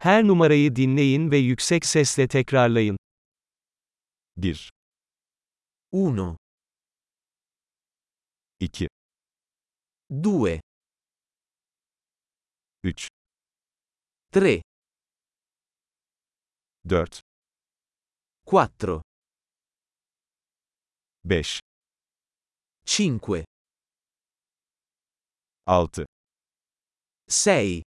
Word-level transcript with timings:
Her 0.00 0.24
numarayı 0.24 0.76
dinleyin 0.76 1.30
ve 1.30 1.36
yüksek 1.36 1.86
sesle 1.86 2.28
tekrarlayın. 2.28 2.96
1, 4.36 4.70
1, 5.92 6.36
2, 8.60 8.88
2, 10.10 10.60
3, 12.84 13.08
3, 14.34 14.62
4, 16.88 17.20
4, 18.80 19.02
5, 21.24 21.60
5, 22.84 23.44
6, 25.66 26.06
6, 27.28 27.87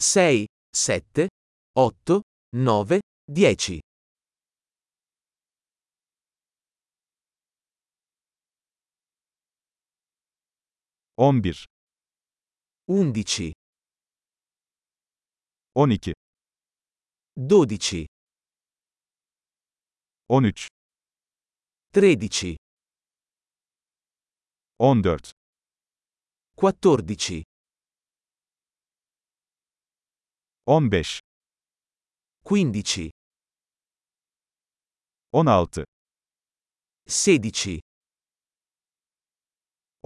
6, 0.00 0.46
7, 0.74 1.28
8, 1.76 2.22
9, 2.52 3.00
10, 3.28 3.54
6, 3.54 3.54
7, 3.54 3.78
8, 3.78 3.78
9, 3.78 3.78
10, 3.78 3.80
11, 11.16 11.66
11, 12.88 13.52
12, 15.76 16.14
12, 17.36 18.06
13, 20.28 20.68
13, 21.92 22.56
14, 24.80 25.39
14, 26.60 27.02
15, 27.06 27.42
15, 32.44 33.10
16, 35.32 35.84
16, 37.06 37.80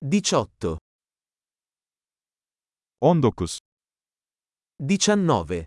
18, 0.00 0.78
19, 3.00 3.60
19, 4.78 5.66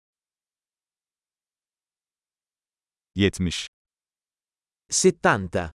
70, 3.15 3.69
70, 4.89 5.71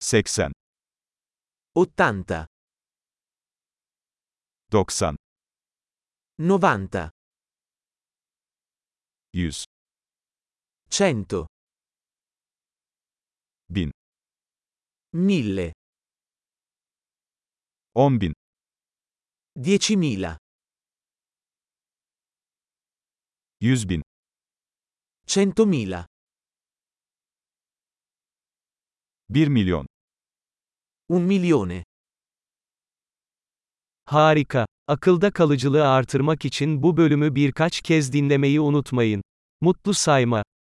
80, 0.00 0.52
80, 1.70 2.46
90, 4.70 5.16
90, 6.38 7.10
100, 10.90 11.46
100, 13.70 13.88
1000, 15.20 15.72
1000, 17.94 17.94
10.000, 17.94 18.34
10.000, 19.56 20.38
100.000, 23.60 24.07
100.000, 25.28 26.04
1 29.28 29.48
milyon. 29.48 29.86
un 31.08 31.22
milione. 31.22 31.84
Harika. 34.04 34.66
Akılda 34.86 35.30
kalıcılığı 35.30 35.88
artırmak 35.88 36.44
için 36.44 36.82
bu 36.82 36.96
bölümü 36.96 37.34
birkaç 37.34 37.80
kez 37.80 38.12
dinlemeyi 38.12 38.60
unutmayın. 38.60 39.22
Mutlu 39.60 39.94
sayma. 39.94 40.42